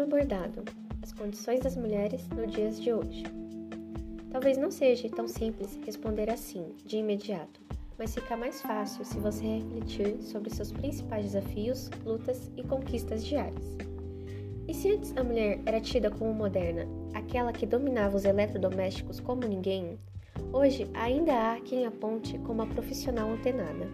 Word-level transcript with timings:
abordado 0.00 0.62
as 1.02 1.12
condições 1.12 1.60
das 1.60 1.76
mulheres 1.76 2.26
nos 2.28 2.50
dias 2.52 2.80
de 2.80 2.92
hoje. 2.92 3.24
Talvez 4.30 4.56
não 4.56 4.70
seja 4.70 5.08
tão 5.10 5.28
simples 5.28 5.78
responder 5.84 6.30
assim, 6.30 6.74
de 6.86 6.96
imediato, 6.96 7.60
mas 7.98 8.14
fica 8.14 8.36
mais 8.36 8.62
fácil 8.62 9.04
se 9.04 9.18
você 9.18 9.44
refletir 9.44 10.22
sobre 10.22 10.48
seus 10.48 10.72
principais 10.72 11.26
desafios, 11.26 11.90
lutas 12.04 12.50
e 12.56 12.62
conquistas 12.62 13.24
diárias. 13.24 13.76
E 14.66 14.72
se 14.72 14.90
antes 14.90 15.14
a 15.16 15.24
mulher 15.24 15.60
era 15.66 15.80
tida 15.80 16.10
como 16.10 16.32
moderna, 16.32 16.86
aquela 17.12 17.52
que 17.52 17.66
dominava 17.66 18.16
os 18.16 18.24
eletrodomésticos 18.24 19.20
como 19.20 19.42
ninguém, 19.42 19.98
hoje 20.52 20.88
ainda 20.94 21.52
há 21.52 21.60
quem 21.60 21.84
aponte 21.84 22.38
como 22.38 22.62
a 22.62 22.66
profissional 22.66 23.30
antenada, 23.30 23.86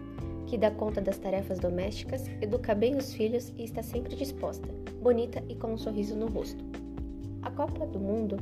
que 0.49 0.57
dá 0.57 0.71
conta 0.71 0.99
das 0.99 1.19
tarefas 1.19 1.59
domésticas, 1.59 2.27
educa 2.41 2.73
bem 2.73 2.95
os 2.95 3.13
filhos 3.13 3.53
e 3.55 3.63
está 3.63 3.83
sempre 3.83 4.15
disposta, 4.15 4.67
bonita 4.99 5.43
e 5.47 5.53
com 5.53 5.73
um 5.73 5.77
sorriso 5.77 6.15
no 6.15 6.25
rosto. 6.25 6.65
A 7.43 7.51
Copa 7.51 7.85
do 7.85 7.99
Mundo 7.99 8.37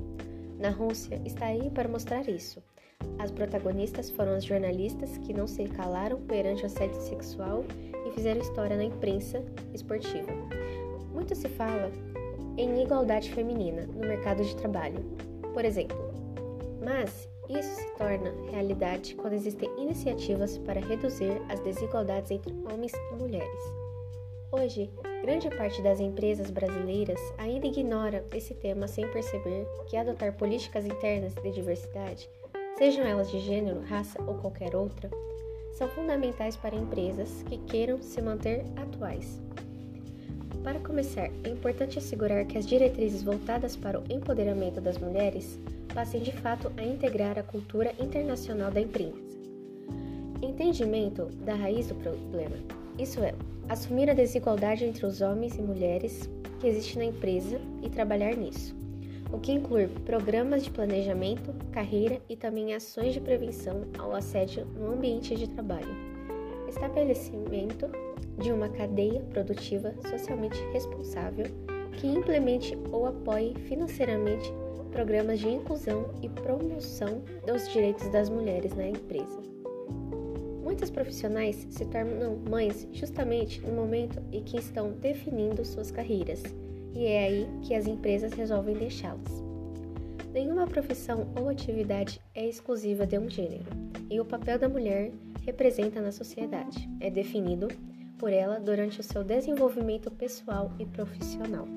na 0.58 0.70
Rússia 0.70 1.22
está 1.26 1.48
aí 1.48 1.70
para 1.70 1.90
mostrar 1.90 2.30
isso. 2.30 2.64
As 3.20 3.30
protagonistas 3.30 4.09
foram 4.09 4.31
as 4.36 4.45
jornalistas 4.45 5.17
que 5.17 5.34
não 5.34 5.45
se 5.45 5.66
calaram 5.66 6.22
perante 6.22 6.64
o 6.64 6.67
assédio 6.67 7.00
sexual 7.02 7.66
e 8.08 8.12
fizeram 8.14 8.39
história 8.39 8.78
na 8.78 8.86
imprensa 8.86 9.44
esportiva. 9.73 10.31
Muito 11.14 11.36
se 11.36 11.50
fala 11.50 11.92
em 12.58 12.81
igualdade 12.81 13.31
feminina 13.34 13.86
no 13.86 14.00
mercado 14.00 14.44
de 14.44 14.55
trabalho, 14.55 15.03
por 15.53 15.66
exemplo. 15.66 15.98
Mas 16.81 17.28
isso 17.50 17.76
se 17.76 17.88
torna 17.98 18.34
realidade 18.52 19.16
quando 19.16 19.34
existem 19.34 19.70
iniciativas 19.78 20.58
para 20.58 20.80
reduzir 20.80 21.42
as 21.50 21.60
desigualdades 21.62 22.32
entre 22.32 22.54
homens 22.72 22.92
e 22.94 23.16
mulheres. 23.16 23.62
Hoje, 24.52 24.90
grande 25.22 25.50
parte 25.50 25.81
das 25.81 26.00
empresas 26.00 26.50
brasileiras 26.50 27.20
ainda 27.38 27.67
ignora 27.67 28.26
esse 28.34 28.54
tema 28.54 28.88
sem 28.88 29.08
perceber 29.12 29.67
que 29.88 29.98
adotar 29.98 30.38
políticas 30.38 30.86
internas 30.86 31.34
de 31.36 31.52
diversidade, 31.52 32.30
sejam 32.78 33.06
elas 33.06 33.30
de 33.30 33.39
gênero, 33.39 33.82
raça 33.82 34.22
ou 34.22 34.36
qualquer 34.36 34.76
outra, 34.76 35.09
são 35.73 35.88
fundamentais 35.89 36.56
para 36.56 36.76
empresas 36.76 37.44
que 37.44 37.58
queiram 37.58 38.02
se 38.02 38.22
manter 38.22 38.66
atuais. 38.76 39.47
Para 40.63 40.80
começar, 40.80 41.30
é 41.44 41.50
importante 41.50 41.97
assegurar 41.97 42.45
que 42.45 42.58
as 42.58 42.66
diretrizes 42.66 43.23
voltadas 43.23 43.75
para 43.75 44.00
o 44.00 44.03
empoderamento 44.09 44.81
das 44.81 44.97
mulheres 44.97 45.59
passem 45.94 46.22
de 46.22 46.31
fato 46.31 46.72
a 46.77 46.83
integrar 46.83 47.39
a 47.39 47.44
cultura 47.44 47.94
internacional 47.99 48.69
da 48.69 48.81
empresa. 48.81 49.17
Entendimento 50.41 51.25
da 51.45 51.55
raiz 51.55 51.88
do 51.88 51.95
problema, 51.95 52.58
isso 52.99 53.19
é, 53.22 53.33
assumir 53.69 54.09
a 54.09 54.14
desigualdade 54.14 54.86
entre 54.86 55.05
os 55.05 55.22
homens 55.22 55.55
e 55.58 55.61
mulheres 55.61 56.30
que 56.59 56.67
existe 56.67 56.97
na 56.97 57.05
empresa 57.05 57.59
e 57.81 57.89
trabalhar 57.89 58.36
nisso, 58.36 58.75
o 59.31 59.39
que 59.39 59.52
inclui 59.52 59.88
programas 60.05 60.64
de 60.64 60.71
planejamento, 60.71 61.53
carreira 61.71 62.21
e 62.30 62.36
também 62.36 62.73
ações 62.73 63.14
de 63.14 63.19
prevenção 63.19 63.86
ao 63.97 64.14
assédio 64.14 64.66
no 64.66 64.94
ambiente 64.94 65.36
de 65.36 65.47
trabalho. 65.47 65.95
Estabelecimento 66.67 67.89
de 68.38 68.52
uma 68.52 68.69
cadeia 68.69 69.21
produtiva 69.21 69.93
socialmente 70.09 70.59
responsável 70.71 71.45
que 71.93 72.07
implemente 72.07 72.77
ou 72.91 73.07
apoie 73.07 73.53
financeiramente 73.67 74.52
programas 74.91 75.39
de 75.39 75.47
inclusão 75.47 76.09
e 76.21 76.30
promoção 76.30 77.21
dos 77.45 77.67
direitos 77.71 78.09
das 78.09 78.30
mulheres 78.30 78.73
na 78.73 78.88
empresa. 78.88 79.41
Muitas 80.63 80.89
profissionais 80.89 81.67
se 81.69 81.85
tornam 81.85 82.38
mães 82.49 82.88
justamente 82.91 83.61
no 83.61 83.73
momento 83.73 84.21
em 84.31 84.43
que 84.43 84.58
estão 84.58 84.91
definindo 84.91 85.63
suas 85.65 85.91
carreiras, 85.91 86.43
e 86.93 87.05
é 87.05 87.25
aí 87.25 87.47
que 87.61 87.73
as 87.73 87.88
empresas 87.88 88.33
resolvem 88.33 88.75
deixá-las. 88.75 89.43
Nenhuma 90.33 90.67
profissão 90.67 91.27
ou 91.39 91.49
atividade 91.49 92.21
é 92.36 92.47
exclusiva 92.47 93.05
de 93.05 93.17
um 93.17 93.30
gênero, 93.30 93.65
e 94.09 94.20
o 94.20 94.26
papel 94.26 94.59
da 94.59 94.70
mulher 94.70 95.11
representa 95.45 96.02
na 96.02 96.11
sociedade 96.11 96.89
é 96.99 97.09
definido 97.09 97.67
por 98.17 98.32
ela 98.32 98.60
durante 98.60 99.00
o 99.00 99.04
seu 99.04 99.23
desenvolvimento 99.23 100.10
pessoal 100.11 100.72
e 100.80 100.86
profissional. 100.86 101.67